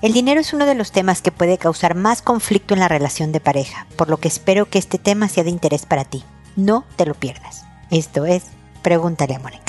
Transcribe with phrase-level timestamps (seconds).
[0.00, 3.32] El dinero es uno de los temas que puede causar más conflicto en la relación
[3.32, 6.22] de pareja, por lo que espero que este tema sea de interés para ti.
[6.54, 7.64] No te lo pierdas.
[7.90, 8.44] Esto es
[8.82, 9.67] Pregúntale a Mónica.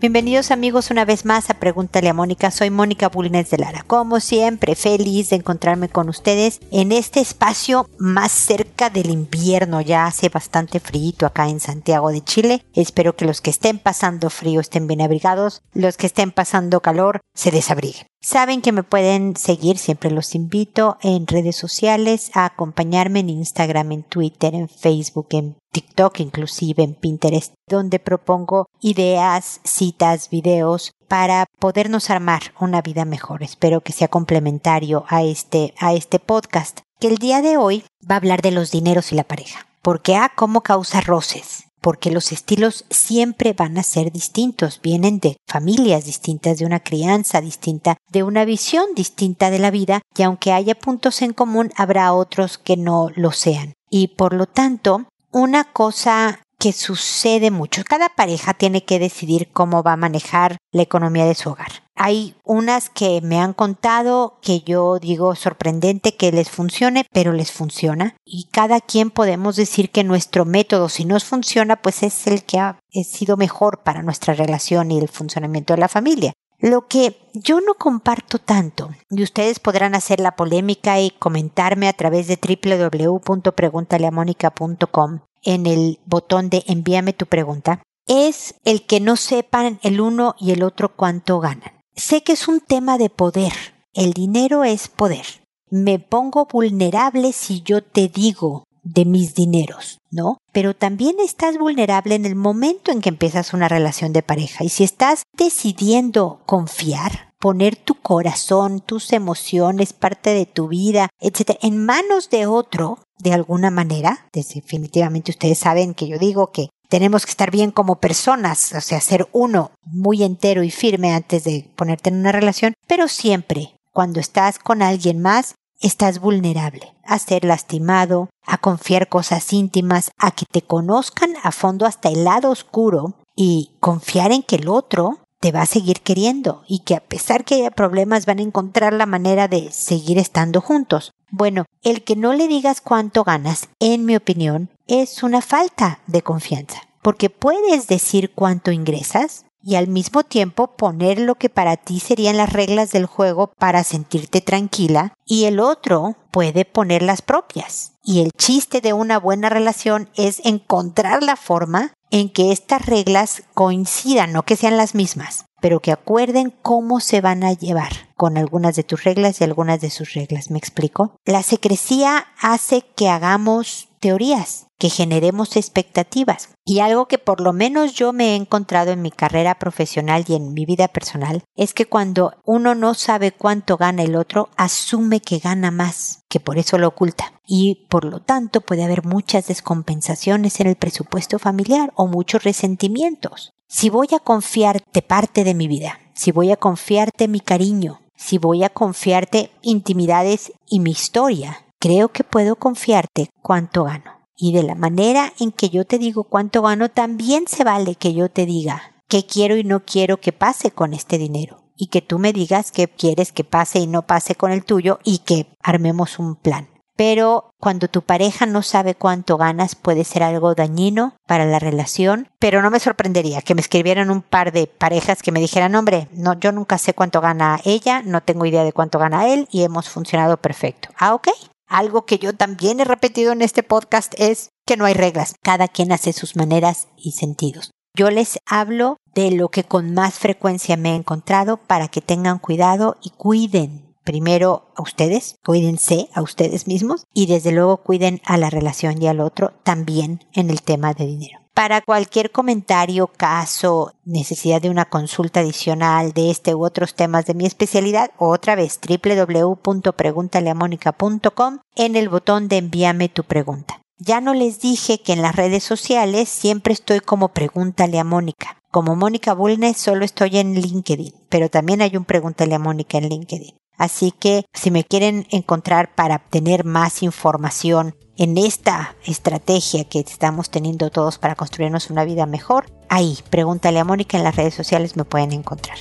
[0.00, 2.52] Bienvenidos amigos una vez más a Pregúntale a Mónica.
[2.52, 3.82] Soy Mónica Bulnes de Lara.
[3.84, 9.80] Como siempre, feliz de encontrarme con ustedes en este espacio más cerca del invierno.
[9.80, 12.64] Ya hace bastante frío acá en Santiago de Chile.
[12.74, 15.62] Espero que los que estén pasando frío estén bien abrigados.
[15.74, 18.06] Los que estén pasando calor se desabriguen.
[18.20, 23.92] Saben que me pueden seguir, siempre los invito en redes sociales, a acompañarme en Instagram,
[23.92, 31.46] en Twitter, en Facebook, en TikTok, inclusive en Pinterest, donde propongo ideas, citas, videos para
[31.60, 33.44] podernos armar una vida mejor.
[33.44, 38.16] Espero que sea complementario a este, a este podcast, que el día de hoy va
[38.16, 39.66] a hablar de los dineros y la pareja.
[39.80, 45.38] Porque A, cómo causa roces porque los estilos siempre van a ser distintos, vienen de
[45.46, 50.52] familias distintas, de una crianza distinta, de una visión distinta de la vida, y aunque
[50.52, 53.72] haya puntos en común, habrá otros que no lo sean.
[53.88, 57.82] Y por lo tanto, una cosa que sucede mucho.
[57.88, 61.84] Cada pareja tiene que decidir cómo va a manejar la economía de su hogar.
[61.98, 67.50] Hay unas que me han contado que yo digo sorprendente que les funcione, pero les
[67.50, 68.14] funciona.
[68.24, 72.60] Y cada quien podemos decir que nuestro método, si nos funciona, pues es el que
[72.60, 76.34] ha sido mejor para nuestra relación y el funcionamiento de la familia.
[76.60, 81.92] Lo que yo no comparto tanto, y ustedes podrán hacer la polémica y comentarme a
[81.92, 89.78] través de www.preguntaleamónica.com, en el botón de envíame tu pregunta es el que no sepan
[89.82, 91.77] el uno y el otro cuánto ganan.
[91.98, 93.52] Sé que es un tema de poder.
[93.92, 95.26] El dinero es poder.
[95.68, 100.38] Me pongo vulnerable si yo te digo de mis dineros, ¿no?
[100.52, 104.62] Pero también estás vulnerable en el momento en que empiezas una relación de pareja.
[104.62, 111.58] Y si estás decidiendo confiar, poner tu corazón, tus emociones, parte de tu vida, etcétera,
[111.62, 117.24] en manos de otro, de alguna manera, definitivamente ustedes saben que yo digo que tenemos
[117.24, 121.70] que estar bien como personas, o sea, ser uno muy entero y firme antes de
[121.76, 127.44] ponerte en una relación, pero siempre, cuando estás con alguien más, estás vulnerable a ser
[127.44, 133.14] lastimado, a confiar cosas íntimas, a que te conozcan a fondo hasta el lado oscuro
[133.36, 137.44] y confiar en que el otro te va a seguir queriendo y que a pesar
[137.44, 141.12] que haya problemas van a encontrar la manera de seguir estando juntos.
[141.30, 146.22] Bueno, el que no le digas cuánto ganas, en mi opinión, es una falta de
[146.22, 152.00] confianza, porque puedes decir cuánto ingresas y al mismo tiempo poner lo que para ti
[152.00, 157.92] serían las reglas del juego para sentirte tranquila y el otro puede poner las propias.
[158.02, 163.42] Y el chiste de una buena relación es encontrar la forma en que estas reglas
[163.52, 168.38] coincidan, no que sean las mismas, pero que acuerden cómo se van a llevar con
[168.38, 170.50] algunas de tus reglas y algunas de sus reglas.
[170.50, 171.16] ¿Me explico?
[171.26, 176.50] La secrecía hace que hagamos teorías, que generemos expectativas.
[176.64, 180.34] Y algo que por lo menos yo me he encontrado en mi carrera profesional y
[180.34, 185.20] en mi vida personal es que cuando uno no sabe cuánto gana el otro, asume
[185.20, 187.32] que gana más, que por eso lo oculta.
[187.46, 193.52] Y por lo tanto puede haber muchas descompensaciones en el presupuesto familiar o muchos resentimientos.
[193.66, 198.38] Si voy a confiarte parte de mi vida, si voy a confiarte mi cariño, si
[198.38, 204.17] voy a confiarte intimidades y mi historia, creo que puedo confiarte cuánto gano.
[204.38, 208.14] Y de la manera en que yo te digo cuánto gano, también se vale que
[208.14, 211.64] yo te diga qué quiero y no quiero que pase con este dinero.
[211.76, 215.00] Y que tú me digas qué quieres que pase y no pase con el tuyo
[215.04, 216.68] y que armemos un plan
[216.98, 222.26] pero cuando tu pareja no sabe cuánto ganas puede ser algo dañino para la relación,
[222.40, 226.08] pero no me sorprendería que me escribieran un par de parejas que me dijeran, hombre,
[226.10, 229.62] no, yo nunca sé cuánto gana ella, no tengo idea de cuánto gana él y
[229.62, 230.88] hemos funcionado perfecto.
[230.98, 231.28] Ah, ok.
[231.68, 235.68] Algo que yo también he repetido en este podcast es que no hay reglas, cada
[235.68, 237.70] quien hace sus maneras y sentidos.
[237.94, 242.38] Yo les hablo de lo que con más frecuencia me he encontrado para que tengan
[242.38, 248.38] cuidado y cuiden primero a ustedes, cuídense a ustedes mismos y desde luego cuiden a
[248.38, 251.40] la relación y al otro también en el tema de dinero.
[251.58, 257.34] Para cualquier comentario, caso, necesidad de una consulta adicional de este u otros temas de
[257.34, 263.82] mi especialidad, otra vez www.preguntaleamónica.com en el botón de envíame tu pregunta.
[263.98, 268.56] Ya no les dije que en las redes sociales siempre estoy como Pregúntale a Mónica.
[268.70, 273.08] Como Mónica Bulnes solo estoy en LinkedIn, pero también hay un Pregúntale a Mónica en
[273.08, 273.56] LinkedIn.
[273.78, 280.50] Así que si me quieren encontrar para obtener más información en esta estrategia que estamos
[280.50, 284.96] teniendo todos para construirnos una vida mejor, ahí, pregúntale a Mónica en las redes sociales
[284.96, 285.78] me pueden encontrar.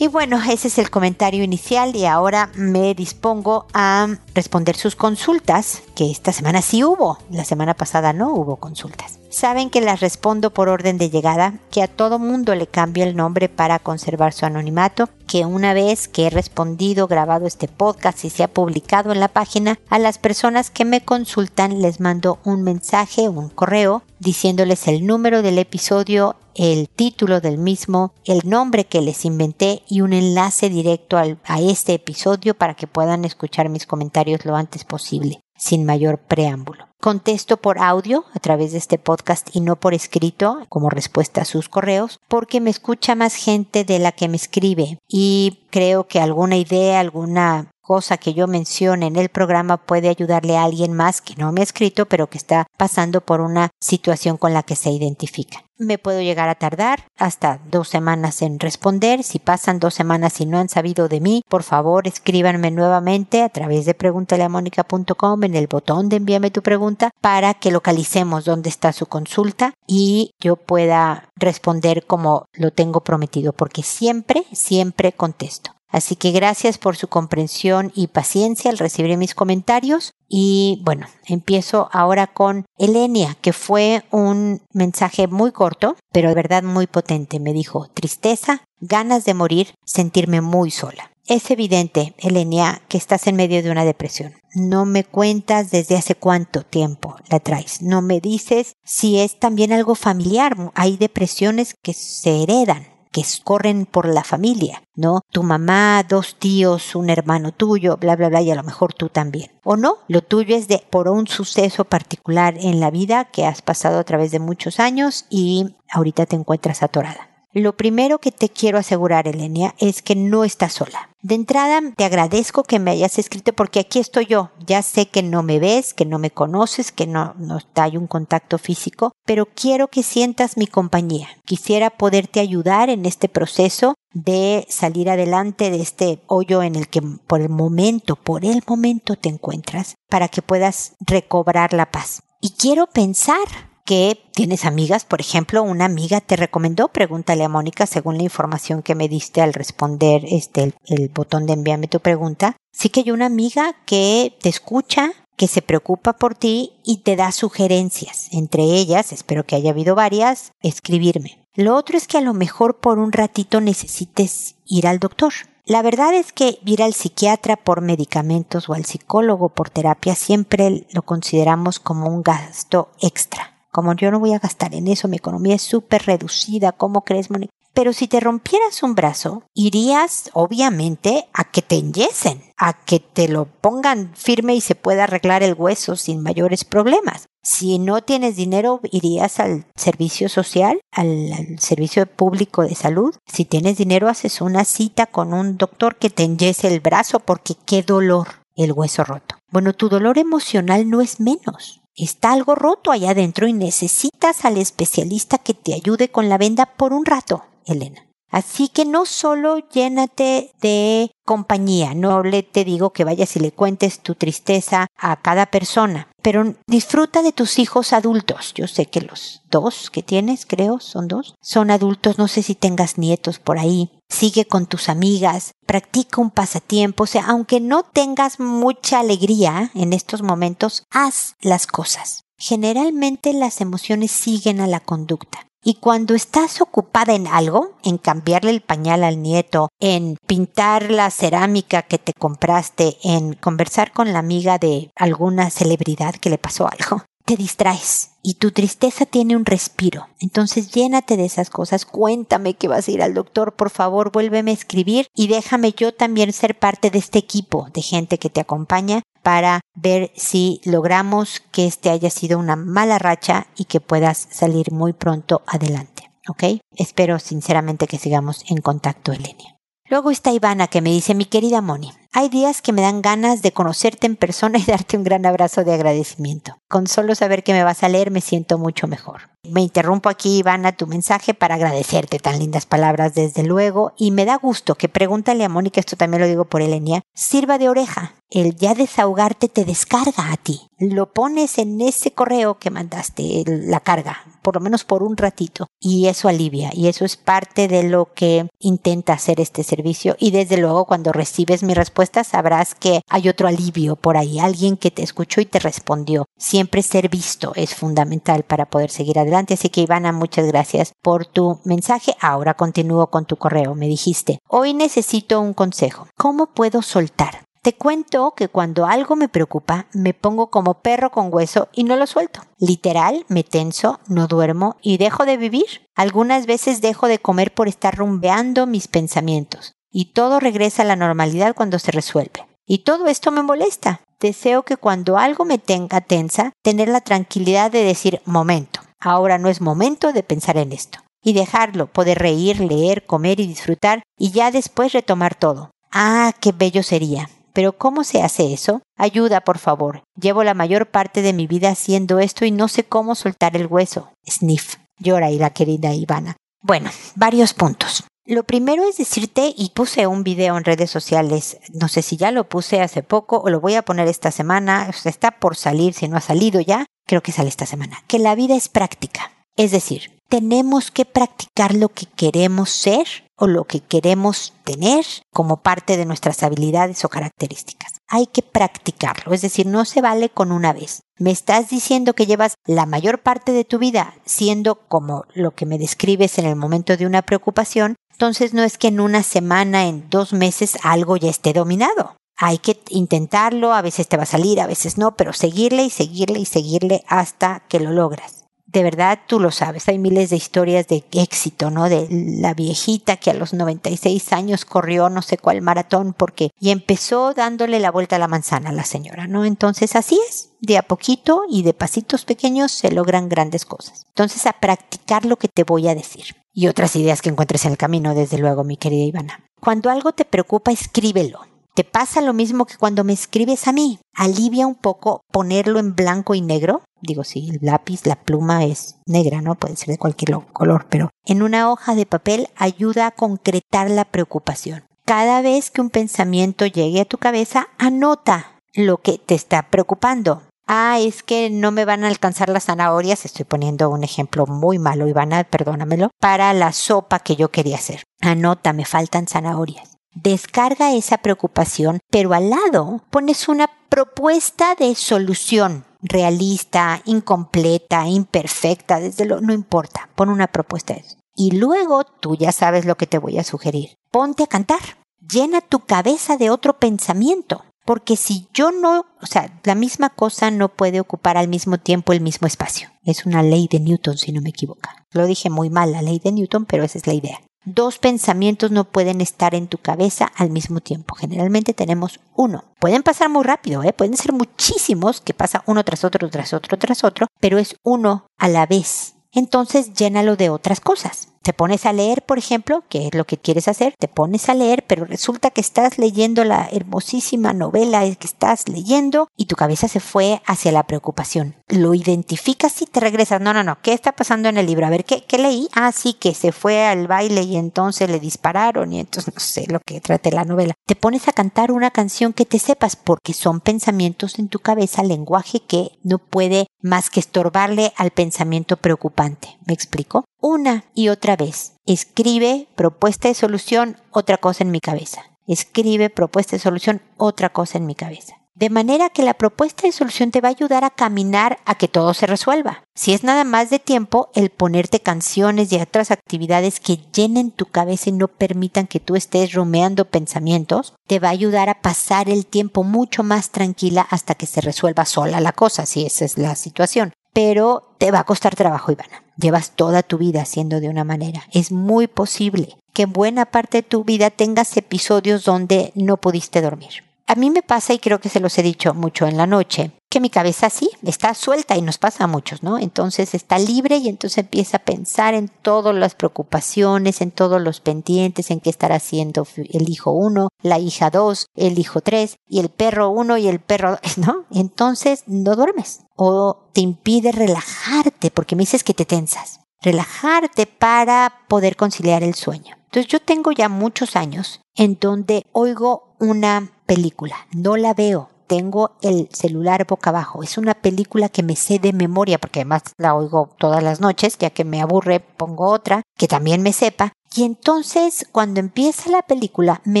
[0.00, 5.82] Y bueno, ese es el comentario inicial y ahora me dispongo a responder sus consultas,
[5.94, 9.18] que esta semana sí hubo, la semana pasada no hubo consultas.
[9.28, 13.14] Saben que las respondo por orden de llegada, que a todo mundo le cambio el
[13.14, 18.30] nombre para conservar su anonimato, que una vez que he respondido, grabado este podcast y
[18.30, 22.62] se ha publicado en la página, a las personas que me consultan les mando un
[22.62, 29.00] mensaje, un correo, diciéndoles el número del episodio el título del mismo, el nombre que
[29.00, 34.44] les inventé y un enlace directo a este episodio para que puedan escuchar mis comentarios
[34.44, 36.84] lo antes posible, sin mayor preámbulo.
[37.00, 41.46] Contesto por audio a través de este podcast y no por escrito como respuesta a
[41.46, 46.20] sus correos porque me escucha más gente de la que me escribe y creo que
[46.20, 51.22] alguna idea, alguna cosa que yo mencione en el programa puede ayudarle a alguien más
[51.22, 54.76] que no me ha escrito, pero que está pasando por una situación con la que
[54.76, 55.64] se identifica.
[55.80, 59.22] Me puedo llegar a tardar hasta dos semanas en responder.
[59.22, 63.48] Si pasan dos semanas y no han sabido de mí, por favor escríbanme nuevamente a
[63.48, 68.92] través de preguntaleamónica.com en el botón de envíame tu pregunta para que localicemos dónde está
[68.92, 75.70] su consulta y yo pueda responder como lo tengo prometido, porque siempre, siempre contesto.
[75.90, 80.09] Así que gracias por su comprensión y paciencia al recibir mis comentarios.
[80.32, 86.62] Y bueno, empiezo ahora con Elenia, que fue un mensaje muy corto, pero de verdad
[86.62, 87.40] muy potente.
[87.40, 91.10] Me dijo, tristeza, ganas de morir, sentirme muy sola.
[91.26, 94.34] Es evidente, Elenia, que estás en medio de una depresión.
[94.54, 97.82] No me cuentas desde hace cuánto tiempo la traes.
[97.82, 100.56] No me dices si es también algo familiar.
[100.74, 105.22] Hay depresiones que se heredan que corren por la familia, ¿no?
[105.30, 109.08] Tu mamá, dos tíos, un hermano tuyo, bla, bla, bla, y a lo mejor tú
[109.08, 109.50] también.
[109.64, 113.62] O no, lo tuyo es de por un suceso particular en la vida que has
[113.62, 117.29] pasado a través de muchos años y ahorita te encuentras atorada.
[117.52, 121.10] Lo primero que te quiero asegurar, Elenia, es que no estás sola.
[121.20, 124.50] De entrada, te agradezco que me hayas escrito porque aquí estoy yo.
[124.64, 128.06] Ya sé que no me ves, que no me conoces, que no, no hay un
[128.06, 131.26] contacto físico, pero quiero que sientas mi compañía.
[131.44, 137.02] Quisiera poderte ayudar en este proceso de salir adelante de este hoyo en el que
[137.02, 142.22] por el momento, por el momento te encuentras, para que puedas recobrar la paz.
[142.40, 147.86] Y quiero pensar que tienes amigas, por ejemplo, una amiga te recomendó, pregúntale a Mónica
[147.86, 152.54] según la información que me diste al responder este el, botón de envíame tu pregunta.
[152.70, 157.16] Sí que hay una amiga que te escucha, que se preocupa por ti y te
[157.16, 158.28] da sugerencias.
[158.30, 161.44] Entre ellas, espero que haya habido varias, escribirme.
[161.56, 165.32] Lo otro es que a lo mejor por un ratito necesites ir al doctor.
[165.64, 170.86] La verdad es que ir al psiquiatra por medicamentos o al psicólogo por terapia siempre
[170.92, 175.16] lo consideramos como un gasto extra como yo no voy a gastar en eso, mi
[175.16, 177.52] economía es súper reducida, ¿cómo crees, Mónica?
[177.72, 183.28] Pero si te rompieras un brazo, irías obviamente a que te enyesen, a que te
[183.28, 187.28] lo pongan firme y se pueda arreglar el hueso sin mayores problemas.
[187.42, 193.14] Si no tienes dinero, irías al servicio social, al, al, servicio público de salud.
[193.26, 197.54] Si tienes dinero, haces una cita con un doctor que te enyese el brazo porque
[197.66, 198.26] qué dolor
[198.56, 199.36] el hueso roto.
[199.50, 204.56] Bueno, tu dolor emocional no es menos está algo roto allá adentro y necesitas al
[204.58, 208.06] especialista que te ayude con la venda por un rato, Elena.
[208.30, 213.50] Así que no solo llénate de compañía, no le te digo que vayas y le
[213.50, 218.52] cuentes tu tristeza a cada persona, pero disfruta de tus hijos adultos.
[218.54, 222.54] Yo sé que los dos que tienes, creo, son dos, son adultos, no sé si
[222.54, 223.90] tengas nietos por ahí.
[224.08, 229.92] Sigue con tus amigas, practica un pasatiempo, o sea, aunque no tengas mucha alegría en
[229.92, 232.24] estos momentos, haz las cosas.
[232.36, 235.49] Generalmente las emociones siguen a la conducta.
[235.62, 241.10] Y cuando estás ocupada en algo, en cambiarle el pañal al nieto, en pintar la
[241.10, 246.66] cerámica que te compraste, en conversar con la amiga de alguna celebridad que le pasó
[246.66, 250.08] algo, te distraes y tu tristeza tiene un respiro.
[250.18, 254.50] Entonces llénate de esas cosas, cuéntame que vas a ir al doctor, por favor, vuélveme
[254.50, 258.40] a escribir y déjame yo también ser parte de este equipo de gente que te
[258.40, 264.26] acompaña para ver si logramos que este haya sido una mala racha y que puedas
[264.32, 266.10] salir muy pronto adelante.
[266.26, 266.60] ¿Ok?
[266.74, 269.56] Espero sinceramente que sigamos en contacto en línea.
[269.88, 273.40] Luego está Ivana que me dice, mi querida Moni, hay días que me dan ganas
[273.42, 276.58] de conocerte en persona y darte un gran abrazo de agradecimiento.
[276.68, 279.30] Con solo saber que me vas a leer me siento mucho mejor.
[279.42, 284.26] Me interrumpo aquí, Ivana, tu mensaje para agradecerte tan lindas palabras, desde luego, y me
[284.26, 288.14] da gusto que pregúntale a Mónica, esto también lo digo por Elenia, sirva de oreja.
[288.28, 290.68] El ya desahogarte te descarga a ti.
[290.78, 295.66] Lo pones en ese correo que mandaste, la carga, por lo menos por un ratito,
[295.80, 300.16] y eso alivia, y eso es parte de lo que intenta hacer este servicio.
[300.20, 304.76] Y desde luego, cuando recibes mi respuesta, sabrás que hay otro alivio por ahí, alguien
[304.76, 306.26] que te escuchó y te respondió.
[306.38, 311.26] Siempre ser visto es fundamental para poder seguir adelante Así que Ivana, muchas gracias por
[311.26, 312.14] tu mensaje.
[312.20, 313.74] Ahora continúo con tu correo.
[313.74, 316.06] Me dijiste, hoy necesito un consejo.
[316.16, 317.44] ¿Cómo puedo soltar?
[317.62, 321.96] Te cuento que cuando algo me preocupa, me pongo como perro con hueso y no
[321.96, 322.40] lo suelto.
[322.58, 325.86] Literal, me tenso, no duermo y dejo de vivir.
[325.94, 329.74] Algunas veces dejo de comer por estar rumbeando mis pensamientos.
[329.90, 332.46] Y todo regresa a la normalidad cuando se resuelve.
[332.66, 334.00] Y todo esto me molesta.
[334.20, 339.48] Deseo que cuando algo me tenga tensa, tener la tranquilidad de decir, momento, Ahora no
[339.48, 340.98] es momento de pensar en esto.
[341.22, 345.70] Y dejarlo, poder reír, leer, comer y disfrutar y ya después retomar todo.
[345.90, 347.28] Ah, qué bello sería.
[347.52, 348.82] Pero ¿cómo se hace eso?
[348.96, 350.02] Ayuda, por favor.
[350.20, 353.66] Llevo la mayor parte de mi vida haciendo esto y no sé cómo soltar el
[353.66, 354.12] hueso.
[354.28, 354.76] Sniff.
[354.98, 356.36] Llora ahí la querida Ivana.
[356.62, 358.04] Bueno, varios puntos.
[358.30, 362.30] Lo primero es decirte, y puse un video en redes sociales, no sé si ya
[362.30, 366.06] lo puse hace poco o lo voy a poner esta semana, está por salir, si
[366.06, 369.32] no ha salido ya, creo que sale esta semana, que la vida es práctica.
[369.60, 375.58] Es decir, tenemos que practicar lo que queremos ser o lo que queremos tener como
[375.58, 377.98] parte de nuestras habilidades o características.
[378.08, 381.02] Hay que practicarlo, es decir, no se vale con una vez.
[381.18, 385.66] Me estás diciendo que llevas la mayor parte de tu vida siendo como lo que
[385.66, 389.88] me describes en el momento de una preocupación, entonces no es que en una semana,
[389.88, 394.26] en dos meses algo ya esté dominado hay que intentarlo, a veces te va a
[394.26, 398.40] salir, a veces no, pero seguirle y seguirle y seguirle hasta que lo logras.
[398.72, 401.88] De verdad, tú lo sabes, hay miles de historias de éxito, ¿no?
[401.88, 406.70] De la viejita que a los 96 años corrió no sé cuál maratón porque y
[406.70, 409.44] empezó dándole la vuelta a la manzana a la señora, ¿no?
[409.44, 414.04] Entonces así es, de a poquito y de pasitos pequeños se logran grandes cosas.
[414.10, 417.72] Entonces a practicar lo que te voy a decir y otras ideas que encuentres en
[417.72, 419.44] el camino, desde luego, mi querida Ivana.
[419.60, 421.49] Cuando algo te preocupa, escríbelo
[421.80, 424.00] ¿Te pasa lo mismo que cuando me escribes a mí?
[424.14, 426.82] Alivia un poco ponerlo en blanco y negro.
[427.00, 429.54] Digo, si el lápiz, la pluma es negra, ¿no?
[429.54, 434.04] Puede ser de cualquier color, pero en una hoja de papel ayuda a concretar la
[434.04, 434.84] preocupación.
[435.06, 440.42] Cada vez que un pensamiento llegue a tu cabeza, anota lo que te está preocupando.
[440.66, 443.24] Ah, es que no me van a alcanzar las zanahorias.
[443.24, 448.02] Estoy poniendo un ejemplo muy malo, Ivana, perdónamelo, para la sopa que yo quería hacer.
[448.20, 449.89] Anota, me faltan zanahorias.
[450.14, 459.26] Descarga esa preocupación, pero al lado pones una propuesta de solución realista, incompleta, imperfecta, desde
[459.26, 461.16] lo no importa, pon una propuesta de eso.
[461.36, 463.96] Y luego tú ya sabes lo que te voy a sugerir.
[464.10, 464.80] Ponte a cantar.
[465.20, 467.64] Llena tu cabeza de otro pensamiento.
[467.86, 472.12] Porque si yo no, o sea, la misma cosa no puede ocupar al mismo tiempo
[472.12, 472.90] el mismo espacio.
[473.04, 474.90] Es una ley de Newton, si no me equivoco.
[475.12, 477.40] Lo dije muy mal, la ley de Newton, pero esa es la idea.
[477.64, 481.14] Dos pensamientos no pueden estar en tu cabeza al mismo tiempo.
[481.14, 482.64] Generalmente tenemos uno.
[482.78, 483.92] Pueden pasar muy rápido, ¿eh?
[483.92, 488.26] pueden ser muchísimos que pasa uno tras otro, tras otro, tras otro, pero es uno
[488.38, 489.14] a la vez.
[489.32, 491.28] Entonces llénalo de otras cosas.
[491.50, 494.54] Te pones a leer, por ejemplo, que es lo que quieres hacer, te pones a
[494.54, 499.88] leer, pero resulta que estás leyendo la hermosísima novela que estás leyendo y tu cabeza
[499.88, 501.56] se fue hacia la preocupación.
[501.66, 503.40] Lo identificas y te regresas.
[503.40, 504.86] No, no, no, ¿qué está pasando en el libro?
[504.86, 505.66] A ver, ¿qué, leí?
[505.74, 509.66] Ah, sí, que se fue al baile y entonces le dispararon y entonces no sé
[509.66, 510.74] lo que trate la novela.
[510.86, 515.02] Te pones a cantar una canción que te sepas porque son pensamientos en tu cabeza,
[515.02, 519.58] lenguaje que no puede más que estorbarle al pensamiento preocupante.
[519.66, 520.24] ¿Me explico?
[520.40, 521.72] Una y otra vez.
[521.86, 525.22] Escribe propuesta de solución, otra cosa en mi cabeza.
[525.46, 528.40] Escribe propuesta de solución, otra cosa en mi cabeza.
[528.60, 531.88] De manera que la propuesta de solución te va a ayudar a caminar a que
[531.88, 532.82] todo se resuelva.
[532.94, 537.64] Si es nada más de tiempo, el ponerte canciones y otras actividades que llenen tu
[537.64, 542.28] cabeza y no permitan que tú estés rumeando pensamientos, te va a ayudar a pasar
[542.28, 546.36] el tiempo mucho más tranquila hasta que se resuelva sola la cosa, si esa es
[546.36, 547.14] la situación.
[547.32, 549.24] Pero te va a costar trabajo, Ivana.
[549.40, 551.44] Llevas toda tu vida haciendo de una manera.
[551.52, 556.60] Es muy posible que en buena parte de tu vida tengas episodios donde no pudiste
[556.60, 557.04] dormir.
[557.26, 559.92] A mí me pasa, y creo que se los he dicho mucho en la noche,
[560.10, 562.78] que mi cabeza sí está suelta y nos pasa a muchos, ¿no?
[562.78, 567.80] Entonces está libre y entonces empieza a pensar en todas las preocupaciones, en todos los
[567.80, 572.58] pendientes, en qué estará haciendo el hijo uno, la hija dos, el hijo tres y
[572.58, 574.46] el perro uno y el perro, ¿no?
[574.50, 579.60] Entonces no duermes o te impide relajarte porque me dices que te tensas.
[579.80, 582.76] Relajarte para poder conciliar el sueño.
[582.86, 588.96] Entonces yo tengo ya muchos años en donde oigo una película, no la veo, tengo
[589.00, 590.42] el celular boca abajo.
[590.42, 594.36] Es una película que me sé de memoria porque además la oigo todas las noches,
[594.38, 597.12] ya que me aburre pongo otra que también me sepa.
[597.32, 600.00] Y entonces cuando empieza la película me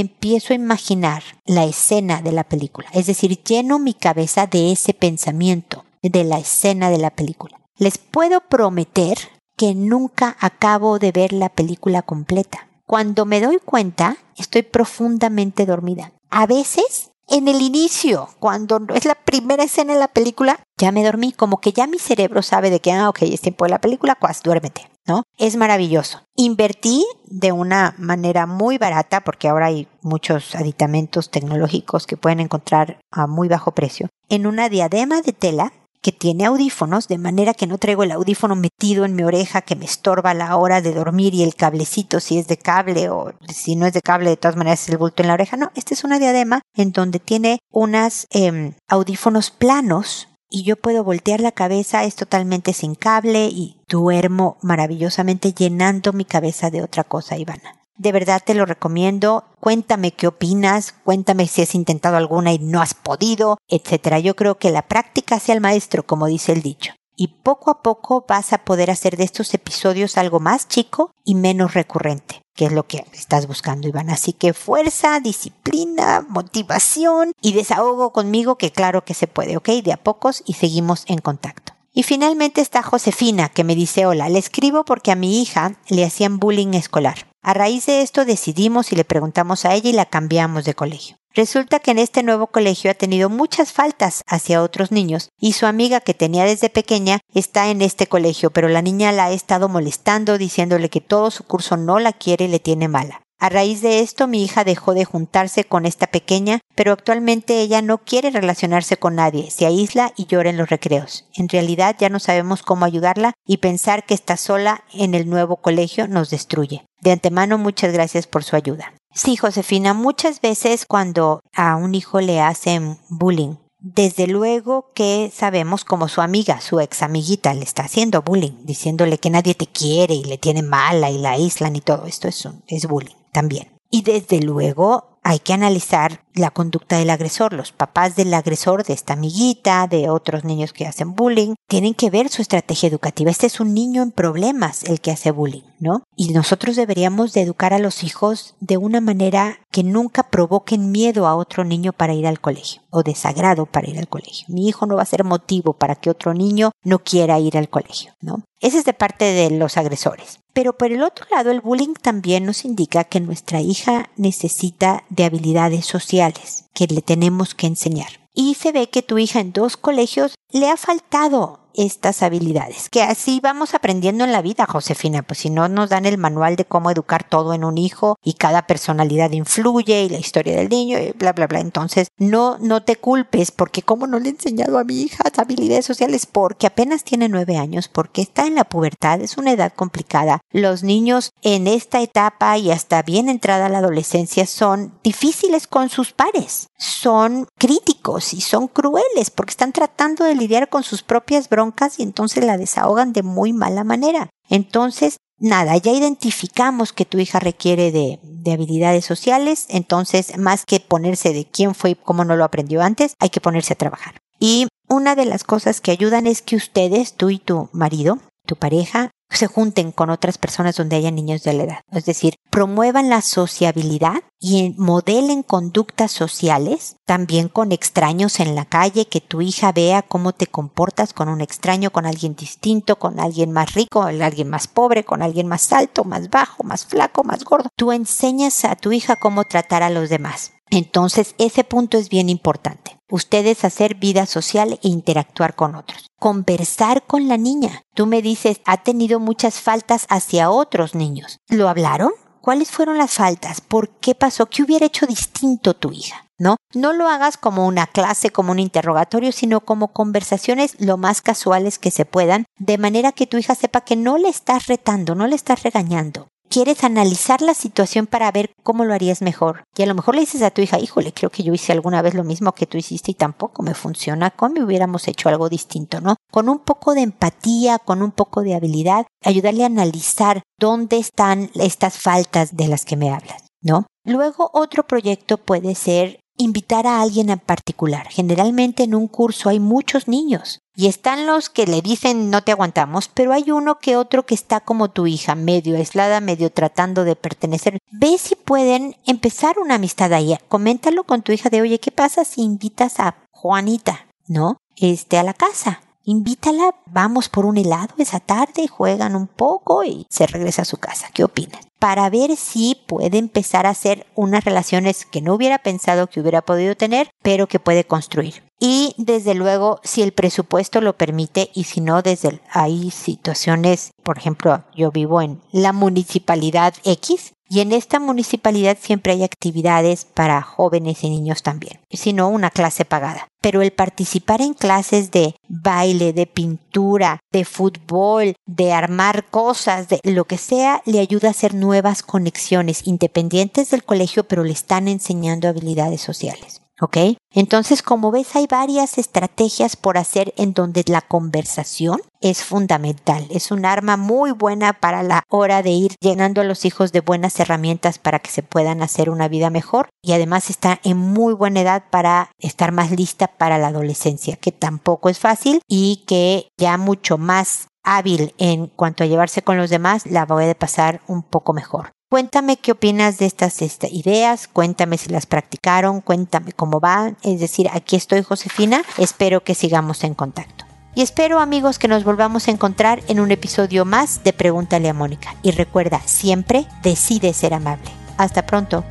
[0.00, 2.88] empiezo a imaginar la escena de la película.
[2.92, 7.60] Es decir, lleno mi cabeza de ese pensamiento, de la escena de la película.
[7.78, 9.16] Les puedo prometer
[9.56, 12.66] que nunca acabo de ver la película completa.
[12.84, 16.10] Cuando me doy cuenta, estoy profundamente dormida.
[16.30, 21.04] A veces en el inicio, cuando es la primera escena de la película, ya me
[21.04, 23.80] dormí, como que ya mi cerebro sabe de que, ah, ok, es tiempo de la
[23.80, 25.22] película, pues duérmete, ¿no?
[25.38, 26.22] Es maravilloso.
[26.34, 32.98] Invertí de una manera muy barata, porque ahora hay muchos aditamentos tecnológicos que pueden encontrar
[33.12, 35.72] a muy bajo precio, en una diadema de tela
[36.02, 39.76] que tiene audífonos, de manera que no traigo el audífono metido en mi oreja que
[39.76, 43.76] me estorba la hora de dormir y el cablecito si es de cable o si
[43.76, 45.56] no es de cable de todas maneras es el bulto en la oreja.
[45.56, 51.04] No, esta es una diadema en donde tiene unas em, audífonos planos y yo puedo
[51.04, 57.04] voltear la cabeza, es totalmente sin cable y duermo maravillosamente llenando mi cabeza de otra
[57.04, 57.79] cosa, Ivana.
[58.00, 59.44] De verdad te lo recomiendo.
[59.60, 64.18] Cuéntame qué opinas, cuéntame si has intentado alguna y no has podido, etcétera.
[64.20, 66.94] Yo creo que la práctica hace al maestro, como dice el dicho.
[67.14, 71.34] Y poco a poco vas a poder hacer de estos episodios algo más chico y
[71.34, 74.08] menos recurrente, que es lo que estás buscando, Iván.
[74.08, 79.68] Así que fuerza, disciplina, motivación y desahogo conmigo, que claro que se puede, ¿ok?
[79.84, 81.74] De a pocos y seguimos en contacto.
[81.92, 86.06] Y finalmente está Josefina, que me dice, hola, le escribo porque a mi hija le
[86.06, 87.29] hacían bullying escolar.
[87.42, 91.16] A raíz de esto decidimos y le preguntamos a ella y la cambiamos de colegio.
[91.32, 95.64] Resulta que en este nuevo colegio ha tenido muchas faltas hacia otros niños y su
[95.64, 99.68] amiga que tenía desde pequeña está en este colegio, pero la niña la ha estado
[99.68, 103.22] molestando diciéndole que todo su curso no la quiere y le tiene mala.
[103.38, 107.82] A raíz de esto mi hija dejó de juntarse con esta pequeña, pero actualmente ella
[107.82, 111.26] no quiere relacionarse con nadie, se aísla y llora en los recreos.
[111.34, 115.56] En realidad ya no sabemos cómo ayudarla y pensar que está sola en el nuevo
[115.56, 116.84] colegio nos destruye.
[117.00, 118.94] De antemano muchas gracias por su ayuda.
[119.12, 125.84] Sí, Josefina, muchas veces cuando a un hijo le hacen bullying, desde luego que sabemos
[125.84, 130.14] como su amiga, su ex amiguita, le está haciendo bullying, diciéndole que nadie te quiere
[130.14, 133.68] y le tiene mala y la aíslan y todo esto es, es bullying también.
[133.90, 137.52] Y desde luego hay que analizar la conducta del agresor.
[137.52, 142.10] Los papás del agresor, de esta amiguita, de otros niños que hacen bullying, tienen que
[142.10, 143.30] ver su estrategia educativa.
[143.30, 146.02] Este es un niño en problemas el que hace bullying, ¿no?
[146.16, 151.26] Y nosotros deberíamos de educar a los hijos de una manera que nunca provoquen miedo
[151.26, 154.46] a otro niño para ir al colegio o desagrado para ir al colegio.
[154.48, 157.68] Mi hijo no va a ser motivo para que otro niño no quiera ir al
[157.68, 158.44] colegio, ¿no?
[158.60, 160.40] Ese es de parte de los agresores.
[160.52, 165.24] Pero por el otro lado, el bullying también nos indica que nuestra hija necesita de
[165.24, 168.28] habilidades sociales que le tenemos que enseñar.
[168.34, 173.02] Y se ve que tu hija en dos colegios le ha faltado estas habilidades, que
[173.02, 176.64] así vamos aprendiendo en la vida, Josefina, pues si no nos dan el manual de
[176.64, 180.98] cómo educar todo en un hijo y cada personalidad influye y la historia del niño
[180.98, 181.60] y bla, bla, bla.
[181.60, 185.86] Entonces, no, no te culpes porque como no le he enseñado a mi hija habilidades
[185.86, 190.40] sociales porque apenas tiene nueve años, porque está en la pubertad, es una edad complicada.
[190.52, 196.12] Los niños en esta etapa y hasta bien entrada la adolescencia son difíciles con sus
[196.12, 201.59] pares, son críticos y son crueles porque están tratando de lidiar con sus propias bromas
[201.98, 204.30] y entonces la desahogan de muy mala manera.
[204.48, 210.80] Entonces, nada, ya identificamos que tu hija requiere de, de, habilidades sociales, entonces más que
[210.80, 214.16] ponerse de quién fue y cómo no lo aprendió antes, hay que ponerse a trabajar.
[214.38, 218.56] Y una de las cosas que ayudan es que ustedes, tú y tu marido, tu
[218.56, 221.80] pareja, se junten con otras personas donde haya niños de la edad.
[221.92, 229.06] Es decir, promuevan la sociabilidad y modelen conductas sociales, también con extraños en la calle,
[229.06, 233.52] que tu hija vea cómo te comportas con un extraño, con alguien distinto, con alguien
[233.52, 237.44] más rico, con alguien más pobre, con alguien más alto, más bajo, más flaco, más
[237.44, 237.68] gordo.
[237.76, 240.52] Tú enseñas a tu hija cómo tratar a los demás.
[240.70, 242.99] Entonces, ese punto es bien importante.
[243.10, 246.06] Ustedes hacer vida social e interactuar con otros.
[246.18, 247.82] Conversar con la niña.
[247.94, 251.38] Tú me dices, ha tenido muchas faltas hacia otros niños.
[251.48, 252.12] ¿Lo hablaron?
[252.40, 253.60] ¿Cuáles fueron las faltas?
[253.60, 254.46] ¿Por qué pasó?
[254.46, 256.30] ¿Qué hubiera hecho distinto tu hija?
[256.40, 256.56] ¿no?
[256.74, 261.78] No lo hagas como una clase, como un interrogatorio, sino como conversaciones lo más casuales
[261.78, 265.26] que se puedan, de manera que tu hija sepa que no le estás retando, no
[265.26, 266.28] le estás regañando.
[266.52, 269.62] Quieres analizar la situación para ver cómo lo harías mejor.
[269.76, 272.02] Y a lo mejor le dices a tu hija, híjole, creo que yo hice alguna
[272.02, 274.32] vez lo mismo que tú hiciste y tampoco me funciona.
[274.32, 276.16] ¿Cómo hubiéramos hecho algo distinto, no?
[276.32, 281.52] Con un poco de empatía, con un poco de habilidad, ayudarle a analizar dónde están
[281.54, 283.86] estas faltas de las que me hablas, ¿no?
[284.04, 288.08] Luego otro proyecto puede ser invitar a alguien en particular.
[288.08, 292.52] Generalmente en un curso hay muchos niños y están los que le dicen no te
[292.52, 297.04] aguantamos, pero hay uno que otro que está como tu hija, medio aislada, medio tratando
[297.04, 297.78] de pertenecer.
[297.90, 300.36] Ve si pueden empezar una amistad ahí.
[300.48, 304.56] Coméntalo con tu hija de, oye, ¿qué pasa si invitas a Juanita, ¿no?
[304.76, 310.06] Este, a la casa invítala, vamos por un helado esa tarde, juegan un poco y
[310.10, 311.08] se regresa a su casa.
[311.12, 311.66] ¿Qué opinas?
[311.78, 316.42] Para ver si puede empezar a hacer unas relaciones que no hubiera pensado que hubiera
[316.42, 318.42] podido tener, pero que puede construir.
[318.58, 324.18] Y desde luego, si el presupuesto lo permite y si no, desde hay situaciones, por
[324.18, 330.42] ejemplo, yo vivo en la municipalidad X y en esta municipalidad siempre hay actividades para
[330.42, 333.29] jóvenes y niños también, si no una clase pagada.
[333.40, 340.00] Pero el participar en clases de baile, de pintura, de fútbol, de armar cosas, de
[340.04, 344.88] lo que sea, le ayuda a hacer nuevas conexiones independientes del colegio, pero le están
[344.88, 346.62] enseñando habilidades sociales.
[346.80, 346.96] ¿Ok?
[347.32, 353.26] Entonces, como ves, hay varias estrategias por hacer en donde la conversación es fundamental.
[353.30, 357.00] Es un arma muy buena para la hora de ir llenando a los hijos de
[357.00, 361.34] buenas herramientas para que se puedan hacer una vida mejor y además está en muy
[361.34, 366.48] buena edad para estar más lista para la adolescencia, que tampoco es fácil y que
[366.58, 371.22] ya mucho más hábil en cuanto a llevarse con los demás, la puede pasar un
[371.22, 371.92] poco mejor.
[372.10, 377.16] Cuéntame qué opinas de estas, ideas, cuéntame si las practicaron, cuéntame cómo van.
[377.22, 380.64] Es decir, aquí estoy Josefina, espero que sigamos en contacto.
[380.96, 384.92] Y espero amigos que nos volvamos a encontrar en un episodio más de Pregúntale a
[384.92, 385.36] Mónica.
[385.44, 387.88] Y recuerda, siempre decide ser amable.
[388.16, 388.84] Hasta pronto.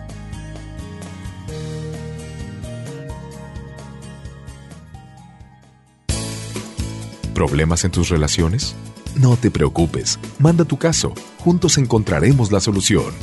[7.34, 8.78] ¿Problemas en tus relaciones?
[9.16, 13.14] No te preocupes, manda tu caso, juntos encontraremos la solución.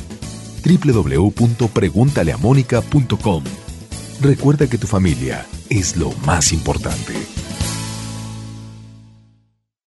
[0.65, 3.43] www.preguntaleamónica.com
[4.21, 7.13] Recuerda que tu familia es lo más importante.